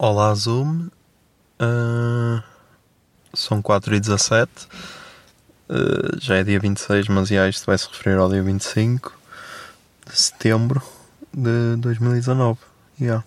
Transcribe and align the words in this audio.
Olá, 0.00 0.32
Zoom. 0.32 0.90
Ah, 1.58 2.40
são 3.34 3.60
4 3.60 3.96
e 3.96 4.00
17 4.00 4.68
Ah, 5.68 6.16
já 6.20 6.36
é 6.36 6.44
dia 6.44 6.60
26, 6.60 7.08
mas 7.08 7.28
já 7.28 7.48
isto 7.48 7.66
vai 7.66 7.76
se 7.76 7.88
referir 7.88 8.16
ao 8.16 8.30
dia 8.30 8.40
25 8.40 9.12
de 10.06 10.16
setembro 10.16 10.80
de 11.34 11.74
2019. 11.78 12.60
Yeah. 13.00 13.24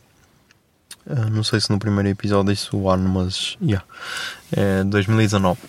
Ah, 1.10 1.30
não 1.30 1.44
sei 1.44 1.60
se 1.60 1.70
no 1.70 1.78
primeiro 1.78 2.08
episódio 2.08 2.54
disse 2.54 2.74
o 2.74 2.90
ano, 2.90 3.10
mas 3.10 3.58
yeah. 3.62 3.86
é 4.54 4.86
2019. 4.86 5.60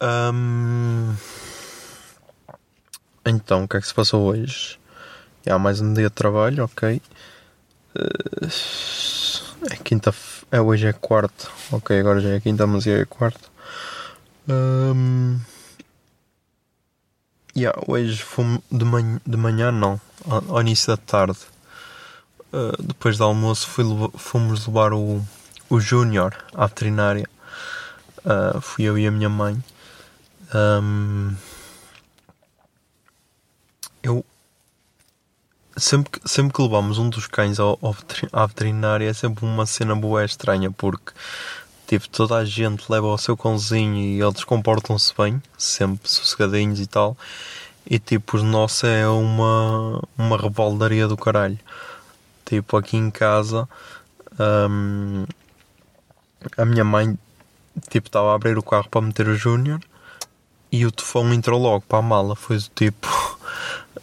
Ahm, 0.00 1.14
então, 3.24 3.64
o 3.64 3.68
que 3.68 3.78
é 3.78 3.80
que 3.80 3.86
se 3.86 3.94
passou 3.94 4.26
hoje? 4.26 4.78
Há 5.48 5.58
mais 5.58 5.80
um 5.80 5.94
dia 5.94 6.10
de 6.10 6.14
trabalho, 6.14 6.64
ok. 6.64 7.00
Ah, 7.94 8.99
é 9.70 9.76
quinta. 9.76 10.14
É, 10.50 10.60
hoje 10.60 10.86
é 10.86 10.92
quarta. 10.92 11.48
Ok, 11.72 11.98
agora 11.98 12.20
já 12.20 12.30
é 12.30 12.40
quinta, 12.40 12.66
mas 12.66 12.86
é 12.86 13.04
quarta. 13.04 13.48
Ahm, 14.48 15.38
yeah, 17.56 17.78
hoje 17.86 18.22
fomos 18.22 18.60
de 18.70 18.84
manhã, 18.84 19.20
de 19.26 19.36
manhã 19.36 19.72
não. 19.72 20.00
Ao, 20.28 20.56
ao 20.56 20.60
início 20.60 20.88
da 20.88 20.96
tarde. 20.96 21.38
Ah, 22.52 22.76
depois 22.80 23.18
do 23.18 23.24
almoço 23.24 23.68
fui 23.68 23.84
fomos 24.16 24.66
levar 24.66 24.92
o, 24.92 25.22
o 25.68 25.80
Júnior 25.80 26.36
à 26.54 26.66
veterinária. 26.66 27.28
Ah, 28.24 28.60
fui 28.60 28.84
eu 28.84 28.98
e 28.98 29.06
a 29.06 29.10
minha 29.10 29.28
mãe. 29.28 29.62
Ahm, 30.52 31.34
eu 34.02 34.24
sempre 35.80 36.20
que, 36.20 36.28
sempre 36.28 36.52
que 36.52 36.62
levamos 36.62 36.98
um 36.98 37.08
dos 37.08 37.26
cães 37.26 37.58
ao, 37.58 37.78
ao 37.82 37.96
à 38.32 38.46
veterinária 38.46 39.08
é 39.08 39.12
sempre 39.12 39.44
uma 39.44 39.66
cena 39.66 39.96
boa 39.96 40.24
estranha 40.24 40.70
porque 40.70 41.12
tipo, 41.86 42.08
toda 42.08 42.36
a 42.36 42.44
gente 42.44 42.84
leva 42.88 43.06
o 43.06 43.18
seu 43.18 43.36
cãozinho 43.36 43.96
e 43.96 44.20
eles 44.20 44.44
comportam-se 44.44 45.12
bem, 45.18 45.42
sempre 45.58 46.08
sossegadinhos 46.08 46.78
e 46.78 46.86
tal. 46.86 47.16
E 47.84 47.98
tipo, 47.98 48.36
os 48.36 48.42
nossos 48.44 48.84
é 48.84 49.08
uma, 49.08 50.00
uma 50.16 50.36
rebaldaria 50.36 51.08
do 51.08 51.16
caralho. 51.16 51.58
Tipo, 52.44 52.76
aqui 52.76 52.96
em 52.96 53.10
casa 53.10 53.68
hum, 54.38 55.24
a 56.56 56.64
minha 56.64 56.84
mãe 56.84 57.18
tipo 57.88 58.08
estava 58.08 58.32
a 58.32 58.34
abrir 58.34 58.56
o 58.58 58.62
carro 58.62 58.88
para 58.88 59.00
meter 59.00 59.28
o 59.28 59.36
Júnior 59.36 59.80
e 60.72 60.86
o 60.86 60.92
tufão 60.92 61.32
entrou 61.32 61.60
logo 61.60 61.84
para 61.86 61.98
a 61.98 62.02
mala. 62.02 62.36
Foi 62.36 62.56
do 62.56 62.68
tipo. 62.74 63.08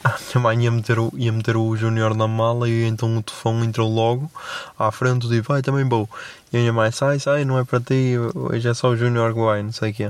A 0.04 0.18
minha 0.34 0.44
mãe 0.44 0.64
ia 0.64 0.72
meter 0.72 1.00
o, 1.00 1.12
ia 1.16 1.32
meter 1.32 1.58
o 1.58 1.76
Júnior 1.76 2.16
na 2.16 2.28
mala 2.28 2.70
e 2.70 2.86
então 2.86 3.18
o 3.18 3.24
tufão 3.24 3.64
entrou 3.64 3.90
logo 3.94 4.30
à 4.78 4.92
frente 4.92 5.26
e 5.26 5.30
disse, 5.30 5.42
vai 5.42 5.62
também 5.62 5.88
vou. 5.88 6.10
E 6.52 6.58
a 6.58 6.60
minha 6.60 6.74
mãe, 6.74 6.92
sai, 6.92 7.20
sai, 7.20 7.46
não 7.46 7.58
é 7.58 7.64
para 7.64 7.80
ti, 7.80 8.16
hoje 8.36 8.68
é 8.68 8.74
só 8.74 8.90
o 8.90 8.98
Júnior 8.98 9.34
que 9.34 9.40
vai, 9.40 9.64
não 9.64 9.72
sei 9.72 9.92
o 9.92 9.94
quê. 9.94 10.10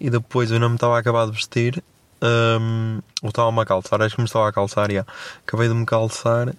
E 0.00 0.10
depois 0.10 0.50
eu 0.50 0.60
não 0.60 0.68
me 0.68 0.74
estava 0.76 0.96
a 0.96 0.98
acabar 1.00 1.26
de 1.26 1.32
vestir, 1.32 1.82
hum, 2.22 3.00
ou 3.22 3.30
estava-me 3.30 3.60
a 3.60 3.64
calçar, 3.64 4.02
acho 4.02 4.16
que 4.16 4.20
me 4.20 4.26
estava 4.26 4.48
a 4.48 4.52
calçar, 4.52 4.90
já. 4.90 5.06
Acabei 5.46 5.68
de 5.68 5.74
me 5.74 5.86
calçar, 5.86 6.52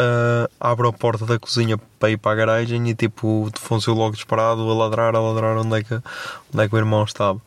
ah, 0.00 0.48
abro 0.58 0.88
a 0.88 0.92
porta 0.92 1.26
da 1.26 1.38
cozinha 1.38 1.76
para 1.98 2.10
ir 2.10 2.16
para 2.16 2.32
a 2.32 2.34
garagem 2.34 2.88
e 2.88 2.94
tipo 2.94 3.44
o 3.44 3.50
tufão 3.50 3.78
saiu 3.78 3.94
logo 3.94 4.14
disparado, 4.14 4.62
a 4.62 4.74
ladrar, 4.74 5.14
a 5.14 5.20
ladrar 5.20 5.58
onde 5.58 5.78
é 5.78 5.82
que, 5.82 5.94
onde 5.94 6.64
é 6.64 6.68
que 6.68 6.74
o 6.74 6.78
irmão 6.78 7.04
estava. 7.04 7.40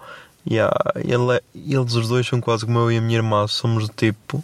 Yeah, 0.49 0.73
ele, 0.97 1.37
é- 1.37 1.43
eles 1.55 1.93
os 1.95 2.07
dois 2.09 2.27
são 2.27 2.41
quase 2.41 2.65
como 2.65 2.79
eu 2.79 2.91
e 2.91 2.97
a 2.97 3.01
minha 3.01 3.17
irmã, 3.17 3.47
somos 3.47 3.87
do 3.87 3.93
tipo 3.93 4.43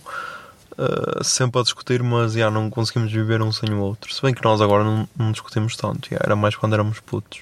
uh, 0.77 1.23
sempre 1.23 1.59
a 1.59 1.63
discutir, 1.63 2.01
mas 2.01 2.35
yeah, 2.35 2.53
não 2.53 2.69
conseguimos 2.69 3.11
viver 3.11 3.41
um 3.41 3.51
sem 3.51 3.69
o 3.73 3.79
outro. 3.81 4.13
Se 4.13 4.21
bem 4.21 4.33
que 4.33 4.43
nós 4.43 4.61
agora 4.61 4.83
não, 4.83 5.07
não 5.17 5.31
discutimos 5.31 5.75
tanto, 5.75 6.07
yeah, 6.07 6.25
era 6.25 6.35
mais 6.35 6.55
quando 6.55 6.73
éramos 6.73 6.99
putos. 6.99 7.41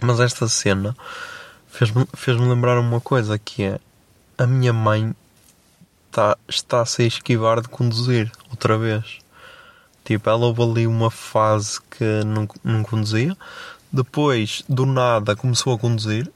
Mas 0.00 0.20
esta 0.20 0.46
cena 0.48 0.96
fez-me 1.68 2.06
fez 2.14 2.38
lembrar 2.38 2.78
uma 2.78 3.00
coisa 3.00 3.38
que 3.38 3.62
é 3.62 3.80
a 4.36 4.46
minha 4.46 4.72
mãe 4.72 5.14
tá, 6.12 6.36
está 6.46 6.82
a 6.82 6.86
se 6.86 7.04
esquivar 7.06 7.60
de 7.60 7.68
conduzir 7.68 8.30
outra 8.50 8.76
vez. 8.78 9.18
Tipo, 10.04 10.30
ela 10.30 10.46
houve 10.46 10.62
ali 10.62 10.86
uma 10.86 11.10
fase 11.10 11.80
que 11.90 12.04
não, 12.24 12.48
não 12.64 12.82
conduzia, 12.82 13.36
depois 13.92 14.62
do 14.68 14.86
nada 14.86 15.36
começou 15.36 15.74
a 15.74 15.78
conduzir 15.78 16.30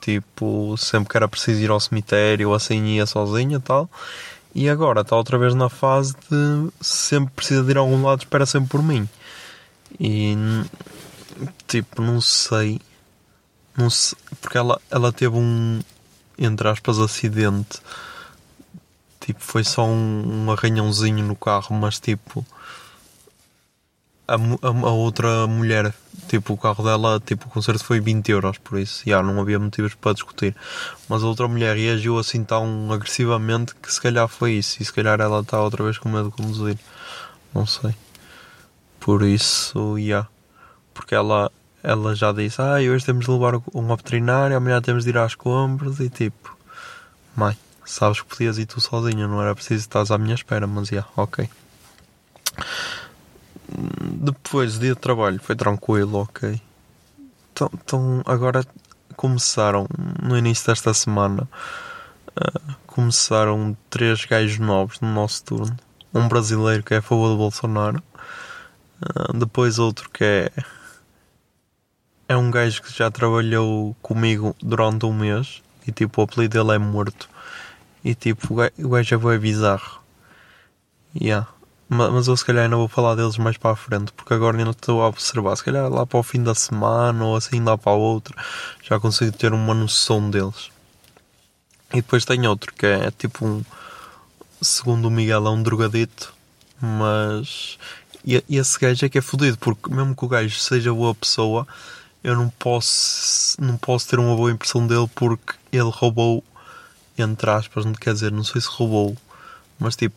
tipo, 0.00 0.76
sempre 0.76 1.10
que 1.10 1.16
era 1.16 1.28
preciso 1.28 1.60
ir 1.60 1.70
ao 1.70 1.80
cemitério 1.80 2.54
assim 2.54 2.84
ia 2.96 3.06
sozinha 3.06 3.58
e 3.58 3.60
tal. 3.60 3.88
E 4.54 4.68
agora 4.68 5.02
está 5.02 5.14
outra 5.16 5.38
vez 5.38 5.54
na 5.54 5.68
fase 5.68 6.14
de 6.28 6.70
sempre 6.80 7.32
precisa 7.34 7.62
de 7.62 7.70
ir 7.70 7.76
a 7.76 7.80
algum 7.80 8.02
lado, 8.04 8.20
espera 8.20 8.46
sempre 8.46 8.70
por 8.70 8.82
mim. 8.82 9.08
E 9.98 10.34
tipo, 11.66 12.02
não 12.02 12.20
sei. 12.20 12.80
Não 13.76 13.88
sei 13.90 14.18
porque 14.40 14.58
ela, 14.58 14.80
ela 14.90 15.12
teve 15.12 15.36
um 15.36 15.80
entre 16.38 16.68
aspas 16.68 16.98
acidente. 16.98 17.80
Tipo, 19.20 19.40
foi 19.40 19.62
só 19.62 19.84
um, 19.86 20.46
um 20.46 20.50
arranhãozinho 20.50 21.24
no 21.24 21.36
carro, 21.36 21.76
mas 21.76 22.00
tipo 22.00 22.44
a, 24.30 24.68
a, 24.68 24.68
a 24.68 24.92
outra 24.92 25.46
mulher, 25.48 25.92
tipo, 26.28 26.52
o 26.52 26.56
carro 26.56 26.84
dela, 26.84 27.20
tipo, 27.20 27.46
o 27.46 27.50
concerto 27.50 27.84
foi 27.84 27.98
20 27.98 28.28
euros, 28.30 28.58
por 28.58 28.78
isso, 28.78 29.02
já, 29.04 29.20
não 29.22 29.40
havia 29.40 29.58
motivos 29.58 29.94
para 29.94 30.12
discutir. 30.12 30.54
Mas 31.08 31.24
a 31.24 31.26
outra 31.26 31.48
mulher 31.48 31.76
reagiu 31.76 32.16
assim 32.16 32.44
tão 32.44 32.92
agressivamente 32.92 33.74
que 33.74 33.92
se 33.92 34.00
calhar 34.00 34.28
foi 34.28 34.52
isso, 34.52 34.80
e 34.80 34.84
se 34.84 34.92
calhar 34.92 35.20
ela 35.20 35.40
está 35.40 35.60
outra 35.60 35.82
vez 35.82 35.98
com 35.98 36.08
medo 36.08 36.30
de 36.30 36.36
conduzir. 36.36 36.78
Não 37.52 37.66
sei. 37.66 37.94
Por 39.00 39.22
isso, 39.22 39.96
já. 39.98 40.26
Porque 40.94 41.14
ela, 41.14 41.50
ela 41.82 42.14
já 42.14 42.30
disse, 42.30 42.62
ah, 42.62 42.76
hoje 42.76 43.04
temos 43.04 43.24
de 43.24 43.30
levar 43.32 43.60
uma 43.74 43.96
veterinária, 43.96 44.56
amanhã 44.56 44.80
temos 44.80 45.02
de 45.04 45.10
ir 45.10 45.18
às 45.18 45.34
compras, 45.34 45.98
e 45.98 46.08
tipo, 46.08 46.56
mãe, 47.34 47.58
sabes 47.84 48.20
que 48.20 48.28
podias 48.28 48.58
ir 48.58 48.66
tu 48.66 48.80
sozinha, 48.80 49.26
não 49.26 49.42
era 49.42 49.56
preciso 49.56 49.80
estar 49.80 50.04
à 50.08 50.18
minha 50.18 50.34
espera, 50.34 50.68
mas 50.68 50.88
já, 50.88 51.04
ok. 51.16 51.48
Depois, 54.22 54.78
dia 54.78 54.94
de 54.94 55.00
trabalho, 55.00 55.40
foi 55.40 55.56
tranquilo, 55.56 56.18
ok. 56.18 56.60
Então, 57.52 57.70
então 57.72 58.22
agora 58.26 58.62
começaram, 59.16 59.86
no 60.22 60.36
início 60.36 60.66
desta 60.66 60.92
semana, 60.92 61.48
ah, 62.36 62.74
começaram 62.86 63.74
três 63.88 64.26
gajos 64.26 64.58
novos 64.58 65.00
no 65.00 65.10
nosso 65.12 65.42
turno. 65.44 65.74
Um 66.12 66.28
brasileiro 66.28 66.82
que 66.82 66.92
é 66.92 66.98
a 66.98 67.02
favor 67.02 67.30
do 67.30 67.38
Bolsonaro, 67.38 68.02
ah, 69.02 69.32
depois 69.34 69.78
outro 69.78 70.10
que 70.10 70.22
é. 70.22 70.50
É 72.28 72.36
um 72.36 72.50
gajo 72.50 72.82
que 72.82 72.92
já 72.96 73.10
trabalhou 73.10 73.96
comigo 74.02 74.54
durante 74.62 75.04
um 75.06 75.12
mês 75.12 75.62
e 75.86 75.90
tipo 75.90 76.20
o 76.20 76.24
apelido 76.24 76.58
dele 76.62 76.76
é 76.76 76.78
morto. 76.78 77.28
E 78.04 78.14
tipo, 78.14 78.52
o 78.52 78.56
ga- 78.56 78.72
o 78.78 78.90
gajo 78.90 79.14
é 79.14 79.18
bem 79.18 79.38
bizarro. 79.38 80.00
Yeah. 81.14 81.48
Ma- 81.90 82.10
Mas 82.10 82.26
eu 82.26 82.36
se 82.38 82.44
calhar 82.44 82.64
ainda 82.64 82.76
vou 82.76 82.88
falar 82.88 83.14
deles 83.16 83.36
mais 83.36 83.58
para 83.58 83.72
a 83.72 83.76
frente, 83.76 84.12
porque 84.12 84.32
agora 84.32 84.56
ainda 84.56 84.70
estou 84.70 85.02
a 85.02 85.08
observar. 85.08 85.54
Se 85.56 85.64
calhar 85.64 85.90
lá 85.90 86.06
para 86.06 86.18
o 86.18 86.22
fim 86.22 86.42
da 86.42 86.54
semana 86.54 87.22
ou 87.24 87.36
assim 87.36 87.60
lá 87.62 87.76
para 87.76 87.92
a 87.92 87.96
outra, 87.96 88.34
já 88.82 88.98
consigo 88.98 89.36
ter 89.36 89.52
uma 89.52 89.74
noção 89.74 90.30
deles. 90.30 90.70
E 91.92 91.96
depois 91.96 92.24
tem 92.24 92.46
outro 92.46 92.72
que 92.74 92.86
é 92.86 93.10
tipo 93.10 93.44
um. 93.46 93.62
Segundo 94.62 95.08
o 95.08 95.10
Miguel, 95.10 95.46
é 95.46 95.50
um 95.50 95.62
drogadito, 95.62 96.34
mas 96.80 97.78
e 98.24 98.42
esse 98.50 98.78
gajo 98.78 99.06
é 99.06 99.08
que 99.08 99.18
é 99.18 99.22
fodido, 99.22 99.56
porque 99.58 99.90
mesmo 99.90 100.14
que 100.14 100.24
o 100.24 100.28
gajo 100.28 100.58
seja 100.58 100.92
boa 100.92 101.14
pessoa, 101.14 101.66
eu 102.24 102.36
não 102.36 102.50
posso, 102.50 103.56
não 103.62 103.76
posso 103.78 104.08
ter 104.08 104.18
uma 104.18 104.36
boa 104.36 104.50
impressão 104.52 104.86
dele 104.86 105.08
porque 105.14 105.54
ele 105.72 105.90
roubou, 105.90 106.44
entre 107.18 107.50
aspas, 107.50 107.84
não 107.86 107.94
quer 107.94 108.14
dizer, 108.14 108.32
não 108.32 108.44
sei 108.44 108.60
se 108.60 108.68
roubou, 108.68 109.16
mas 109.78 109.96
tipo, 109.96 110.16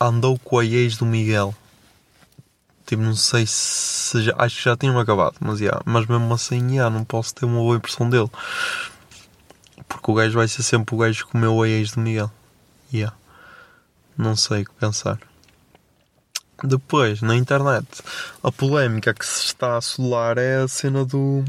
andou 0.00 0.38
com 0.38 0.58
a 0.58 0.64
ex 0.64 0.96
do 0.96 1.04
Miguel. 1.04 1.54
Tipo, 2.86 3.02
não 3.02 3.14
sei 3.14 3.44
se 3.46 4.22
já, 4.22 4.34
acho 4.38 4.56
que 4.56 4.64
já 4.64 4.76
tinham 4.76 4.98
acabado, 4.98 5.36
mas, 5.40 5.60
yeah, 5.60 5.80
mas 5.84 6.06
mesmo 6.06 6.32
assim, 6.34 6.72
yeah, 6.72 6.92
não 6.92 7.04
posso 7.04 7.34
ter 7.34 7.44
uma 7.44 7.58
boa 7.58 7.76
impressão 7.76 8.08
dele. 8.08 8.30
Porque 9.86 10.10
o 10.10 10.14
gajo 10.14 10.38
vai 10.38 10.48
ser 10.48 10.62
sempre 10.62 10.94
o 10.94 10.98
gajo 10.98 11.26
que 11.26 11.32
comeu 11.32 11.62
a 11.62 11.68
ex 11.68 11.92
do 11.92 12.00
Miguel. 12.00 12.30
Yeah. 12.92 13.14
Não 14.16 14.34
sei 14.34 14.62
o 14.62 14.64
que 14.64 14.74
pensar. 14.74 15.18
Depois, 16.62 17.22
na 17.22 17.36
internet, 17.36 17.86
a 18.42 18.52
polémica 18.52 19.14
que 19.14 19.24
se 19.24 19.46
está 19.46 19.74
a 19.74 19.76
assolar 19.78 20.36
é 20.36 20.62
a 20.62 20.68
cena 20.68 21.04
do. 21.04 21.42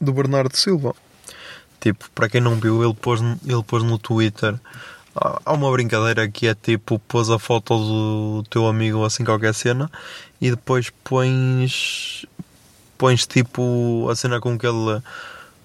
do 0.00 0.12
Bernardo 0.12 0.56
Silva. 0.56 0.94
Tipo, 1.80 2.10
para 2.10 2.28
quem 2.28 2.40
não 2.40 2.60
viu, 2.60 2.84
ele 2.84 2.94
pôs, 2.94 3.20
ele 3.20 3.62
pôs 3.62 3.82
no 3.82 3.98
Twitter. 3.98 4.58
Há 5.14 5.52
uma 5.52 5.70
brincadeira 5.70 6.28
que 6.28 6.46
é 6.46 6.54
tipo: 6.54 6.98
pôs 7.00 7.28
a 7.30 7.38
foto 7.38 7.76
do 7.76 8.42
teu 8.48 8.66
amigo 8.66 9.04
assim, 9.04 9.24
qualquer 9.24 9.54
cena, 9.54 9.90
e 10.40 10.50
depois 10.50 10.90
pões. 11.04 12.24
pões 12.96 13.26
tipo 13.26 14.08
a 14.10 14.16
cena 14.16 14.40
com 14.40 14.58
que 14.58 14.66
ele. 14.66 15.02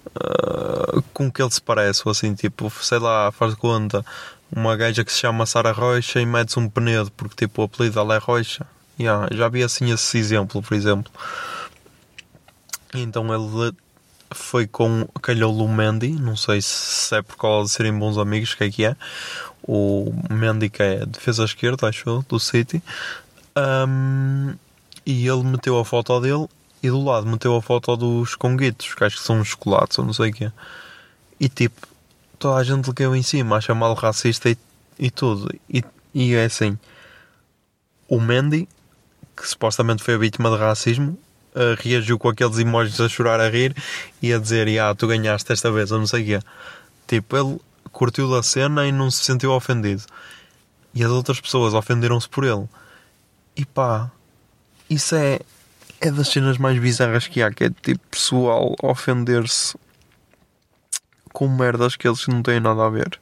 Uh, 0.08 1.02
com 1.12 1.30
que 1.30 1.42
ele 1.42 1.50
se 1.50 1.60
parece, 1.60 2.02
ou 2.04 2.12
assim, 2.12 2.34
tipo, 2.34 2.70
sei 2.82 2.98
lá, 2.98 3.30
faz 3.30 3.54
conta, 3.54 4.04
uma 4.50 4.74
gaja 4.74 5.04
que 5.04 5.12
se 5.12 5.18
chama 5.18 5.46
Sara 5.46 5.70
Rocha 5.70 6.20
e 6.20 6.26
metes 6.26 6.56
um 6.56 6.68
Penedo, 6.68 7.10
porque 7.12 7.46
tipo 7.46 7.62
o 7.62 7.64
apelido 7.66 7.94
dela 7.94 8.14
é 8.16 8.18
Rocha. 8.18 8.66
Yeah, 8.98 9.28
já 9.32 9.48
vi 9.48 9.62
assim 9.62 9.92
esse 9.92 10.18
exemplo, 10.18 10.62
por 10.62 10.74
exemplo. 10.74 11.12
Então 12.94 13.32
ele 13.34 13.76
foi 14.30 14.66
com 14.66 15.06
calhou 15.22 15.56
o 15.56 15.68
Mendy, 15.68 16.10
não 16.10 16.36
sei 16.36 16.60
se 16.62 17.14
é 17.14 17.22
por 17.22 17.36
causa 17.36 17.66
de 17.66 17.70
serem 17.72 17.98
bons 17.98 18.18
amigos, 18.18 18.54
que 18.54 18.64
é 18.64 18.70
que 18.70 18.84
é. 18.84 18.96
O 19.62 20.12
Mendy 20.30 20.70
que 20.70 20.82
é 20.82 21.06
defesa 21.06 21.44
esquerda, 21.44 21.88
acho 21.88 22.08
eu, 22.08 22.24
do 22.28 22.38
City. 22.38 22.82
Um, 23.56 24.54
e 25.04 25.26
ele 25.26 25.42
meteu 25.42 25.78
a 25.78 25.84
foto 25.84 26.20
dele 26.20 26.46
e 26.82 26.88
do 26.88 27.02
lado 27.02 27.26
meteu 27.26 27.56
a 27.56 27.62
foto 27.62 27.96
dos 27.96 28.34
conguitos, 28.34 28.94
que 28.94 29.04
acho 29.04 29.16
que 29.16 29.22
são 29.22 29.40
os 29.40 29.48
chocolates 29.48 29.98
ou 29.98 30.04
não 30.04 30.12
sei 30.12 30.30
o 30.30 30.32
que 30.32 30.52
E 31.40 31.48
tipo, 31.48 31.86
toda 32.38 32.56
a 32.56 32.64
gente 32.64 32.86
lhe 32.86 32.94
caiu 32.94 33.16
em 33.16 33.22
cima 33.22 33.56
a 33.56 33.60
chamá-lo 33.60 33.94
racista 33.94 34.50
e, 34.50 34.56
e 34.98 35.10
tudo. 35.10 35.52
E, 35.68 35.82
e 36.14 36.34
é 36.34 36.44
assim: 36.44 36.78
o 38.08 38.20
Mendy, 38.20 38.68
que 39.36 39.48
supostamente 39.48 40.02
foi 40.02 40.14
a 40.14 40.18
vítima 40.18 40.50
de 40.50 40.56
racismo, 40.56 41.18
uh, 41.58 41.76
reagiu 41.78 42.18
com 42.18 42.28
aqueles 42.28 42.58
emojis 42.58 43.00
a 43.00 43.08
chorar, 43.08 43.40
a 43.40 43.48
rir 43.50 43.74
e 44.22 44.32
a 44.32 44.38
dizer: 44.38 44.68
Ah, 44.78 44.94
tu 44.94 45.08
ganhaste 45.08 45.52
esta 45.52 45.70
vez, 45.70 45.90
ou 45.90 45.98
não 45.98 46.06
sei 46.06 46.22
o 46.22 46.26
quê. 46.26 46.40
Tipo, 47.06 47.36
ele 47.36 47.60
curtiu 47.90 48.30
da 48.30 48.42
cena 48.42 48.86
e 48.86 48.92
não 48.92 49.10
se 49.10 49.24
sentiu 49.24 49.52
ofendido. 49.52 50.02
E 50.94 51.02
as 51.02 51.10
outras 51.10 51.40
pessoas 51.40 51.74
ofenderam-se 51.74 52.28
por 52.28 52.44
ele. 52.44 52.68
E 53.56 53.64
pá, 53.64 54.10
isso 54.88 55.14
é, 55.14 55.40
é 56.00 56.10
das 56.10 56.28
cenas 56.28 56.58
mais 56.58 56.78
bizarras 56.78 57.26
que 57.26 57.42
há, 57.42 57.50
que 57.50 57.64
é 57.64 57.70
tipo 57.70 58.00
pessoal 58.10 58.74
ofender-se 58.82 59.76
com 61.32 61.48
merdas 61.48 61.96
que 61.96 62.06
eles 62.06 62.26
não 62.26 62.42
têm 62.42 62.60
nada 62.60 62.84
a 62.84 62.88
ver. 62.88 63.20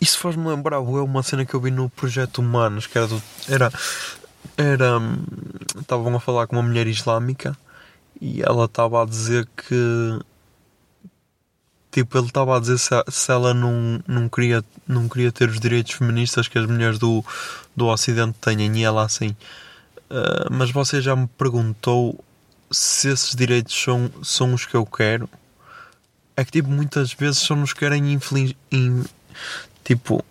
Isso 0.00 0.18
faz-me 0.18 0.46
lembrar 0.46 0.76
é 0.76 0.78
uma 0.78 1.22
cena 1.22 1.44
que 1.44 1.54
eu 1.54 1.60
vi 1.60 1.70
no 1.70 1.90
Projeto 1.90 2.38
Humanos, 2.38 2.86
que 2.86 2.96
era 2.96 3.06
do, 3.06 3.22
era 3.48 3.72
era 4.56 4.98
estavam 5.80 6.14
a 6.16 6.20
falar 6.20 6.46
com 6.46 6.56
uma 6.56 6.62
mulher 6.62 6.86
islâmica 6.86 7.56
e 8.20 8.42
ela 8.42 8.64
estava 8.64 9.02
a 9.02 9.06
dizer 9.06 9.48
que 9.56 10.18
tipo 11.90 12.18
ele 12.18 12.26
estava 12.26 12.56
a 12.56 12.60
dizer 12.60 12.78
se, 12.78 12.90
se, 13.08 13.30
ela 13.30 13.54
não, 13.54 14.02
não 14.06 14.28
queria 14.28 14.64
não 14.86 15.08
queria 15.08 15.32
ter 15.32 15.48
os 15.48 15.60
direitos 15.60 15.92
feministas 15.92 16.48
que 16.48 16.58
as 16.58 16.66
mulheres 16.66 16.98
do, 16.98 17.24
do 17.76 17.86
ocidente 17.86 18.36
têm 18.40 18.76
e 18.78 18.84
ela 18.84 19.04
assim. 19.04 19.36
Uh, 20.10 20.50
mas 20.50 20.70
você 20.70 21.00
já 21.00 21.14
me 21.14 21.26
perguntou 21.26 22.18
se 22.70 23.08
esses 23.08 23.34
direitos 23.34 23.74
são, 23.74 24.10
são 24.22 24.54
os 24.54 24.64
que 24.64 24.74
eu 24.74 24.86
quero? 24.86 25.28
É 26.36 26.44
que 26.44 26.52
tipo, 26.52 26.68
muitas 26.68 27.12
vezes 27.12 27.38
só 27.38 27.54
nos 27.54 27.72
querem 27.72 28.12
infeliz, 28.12 28.54
in, 28.72 29.04
tipo 29.84 30.24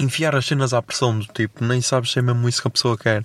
enfiar 0.00 0.34
as 0.34 0.46
cenas 0.46 0.72
à 0.72 0.80
pressão 0.82 1.18
do 1.18 1.26
tipo, 1.26 1.64
nem 1.64 1.80
sabes 1.80 2.10
se 2.12 2.18
é 2.18 2.22
mesmo 2.22 2.48
isso 2.48 2.62
que 2.62 2.68
a 2.68 2.70
pessoa 2.70 2.96
quer. 2.96 3.24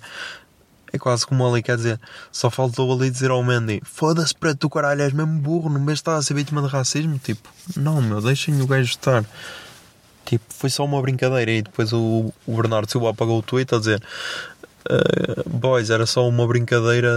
É 0.94 0.98
quase 0.98 1.26
como 1.26 1.46
ali, 1.46 1.62
quer 1.62 1.76
dizer, 1.76 2.00
só 2.32 2.50
faltou 2.50 2.92
ali 2.94 3.10
dizer 3.10 3.32
ao 3.32 3.44
Mandy: 3.44 3.82
Foda-se, 3.84 4.34
preto 4.34 4.62
do 4.62 4.70
caralho, 4.70 5.02
és 5.02 5.12
mesmo 5.12 5.40
burro, 5.40 5.70
no 5.70 5.80
mês 5.80 6.00
estás 6.00 6.20
a 6.20 6.22
ser 6.22 6.34
vítima 6.34 6.62
de 6.62 6.68
racismo. 6.68 7.20
Tipo, 7.20 7.50
não, 7.76 8.02
meu, 8.02 8.22
deixem 8.22 8.62
o 8.62 8.68
gajo 8.68 8.90
estar. 8.90 9.26
Tipo, 10.26 10.46
foi 10.50 10.70
só 10.70 10.86
uma 10.86 11.02
brincadeira. 11.02 11.52
E 11.52 11.62
depois 11.62 11.92
o, 11.92 12.34
o 12.46 12.56
Bernardo 12.56 12.90
Silva 12.90 13.10
apagou 13.10 13.40
o 13.40 13.44
tweet 13.44 13.76
a 13.76 13.80
dizer: 13.80 14.02
uh, 14.90 15.50
Boys, 15.50 15.90
era 15.90 16.06
só 16.06 16.28
uma 16.28 16.48
brincadeira 16.48 17.12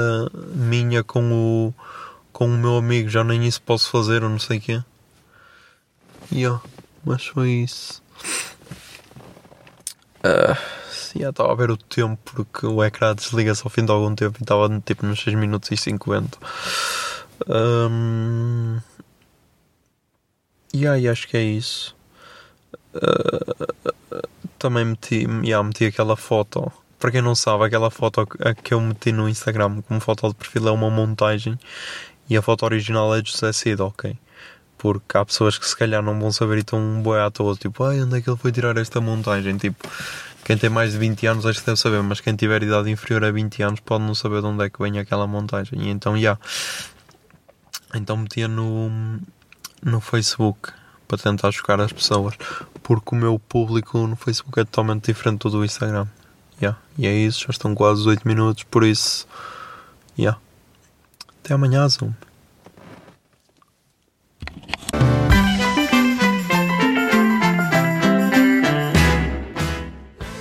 minha 0.54 1.04
com 1.04 1.32
o 1.32 1.74
com 2.32 2.46
o 2.46 2.56
meu 2.56 2.76
amigo, 2.76 3.08
já 3.08 3.24
nem 3.24 3.44
isso 3.46 3.60
posso 3.60 3.90
fazer 3.90 4.22
ou 4.22 4.30
não 4.30 4.38
sei 4.38 4.58
o 4.58 4.60
quê. 4.60 4.82
E 6.30 6.42
yeah, 6.42 6.62
mas 7.04 7.26
foi 7.26 7.50
isso. 7.50 8.00
Uh, 10.18 11.18
já 11.18 11.30
estava 11.30 11.52
a 11.52 11.54
ver 11.54 11.70
o 11.70 11.76
tempo 11.76 12.18
porque 12.24 12.66
o 12.66 12.82
ecrã 12.84 13.14
desliga-se 13.14 13.62
ao 13.64 13.70
fim 13.70 13.84
de 13.84 13.90
algum 13.90 14.14
tempo 14.14 14.38
e 14.40 14.42
estava 14.42 14.68
tipo 14.84 15.06
nos 15.06 15.20
6 15.20 15.36
minutos 15.36 15.70
e 15.70 15.76
50. 15.76 16.38
Um, 17.48 18.78
e 20.74 20.86
aí 20.86 21.08
acho 21.08 21.26
que 21.28 21.36
é 21.36 21.42
isso. 21.42 21.96
Uh, 22.94 23.98
também 24.58 24.84
meti, 24.84 25.26
yeah, 25.44 25.62
meti 25.62 25.86
aquela 25.86 26.16
foto. 26.16 26.70
Para 26.98 27.12
quem 27.12 27.22
não 27.22 27.34
sabe, 27.34 27.64
aquela 27.64 27.90
foto 27.90 28.26
que 28.62 28.74
eu 28.74 28.80
meti 28.80 29.12
no 29.12 29.28
Instagram 29.28 29.82
como 29.82 30.00
foto 30.00 30.28
de 30.28 30.34
perfil 30.34 30.68
é 30.68 30.72
uma 30.72 30.90
montagem 30.90 31.56
e 32.28 32.36
a 32.36 32.42
foto 32.42 32.64
original 32.64 33.14
é 33.14 33.22
de 33.22 33.30
José 33.30 33.52
Cid, 33.52 33.80
ok. 33.80 34.18
Porque 34.78 35.18
há 35.18 35.24
pessoas 35.24 35.58
que 35.58 35.68
se 35.68 35.76
calhar 35.76 36.02
não 36.02 36.18
vão 36.18 36.32
saber 36.32 36.58
e 36.58 36.60
estão 36.60 36.78
um 36.78 37.02
boi 37.02 37.20
à 37.20 37.30
toa, 37.30 37.56
tipo, 37.56 37.82
ai, 37.84 38.00
onde 38.00 38.16
é 38.16 38.20
que 38.20 38.30
ele 38.30 38.36
foi 38.36 38.52
tirar 38.52 38.76
esta 38.76 39.00
montagem? 39.00 39.56
Tipo, 39.56 39.88
quem 40.44 40.56
tem 40.56 40.70
mais 40.70 40.92
de 40.92 40.98
20 40.98 41.26
anos 41.26 41.46
acho 41.46 41.60
que 41.60 41.66
deve 41.66 41.78
saber, 41.78 42.02
mas 42.02 42.20
quem 42.20 42.34
tiver 42.34 42.62
idade 42.62 42.90
inferior 42.90 43.24
a 43.24 43.30
20 43.30 43.62
anos 43.62 43.80
pode 43.80 44.04
não 44.04 44.14
saber 44.14 44.40
de 44.40 44.46
onde 44.46 44.64
é 44.64 44.70
que 44.70 44.80
vem 44.80 44.98
aquela 44.98 45.26
montagem. 45.26 45.82
E 45.82 45.88
então, 45.90 46.14
já. 46.14 46.20
Yeah. 46.20 46.40
Então 47.94 48.16
metia 48.16 48.46
no, 48.46 48.90
no 49.82 50.00
Facebook 50.00 50.70
para 51.06 51.18
tentar 51.18 51.50
chocar 51.52 51.80
as 51.80 51.92
pessoas, 51.92 52.34
porque 52.82 53.14
o 53.14 53.18
meu 53.18 53.38
público 53.38 54.06
no 54.06 54.14
Facebook 54.14 54.60
é 54.60 54.64
totalmente 54.64 55.06
diferente 55.06 55.48
do 55.48 55.64
Instagram. 55.64 56.06
Yeah. 56.60 56.78
E 56.98 57.06
é 57.06 57.14
isso, 57.14 57.40
já 57.40 57.50
estão 57.50 57.74
quase 57.74 58.06
8 58.06 58.28
minutos, 58.28 58.64
por 58.64 58.84
isso. 58.84 59.26
Yeah. 60.18 60.38
Até 61.42 61.54
amanhã, 61.54 61.88
Zoom. 61.88 62.12